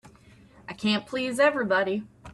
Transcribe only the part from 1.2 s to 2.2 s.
everybody.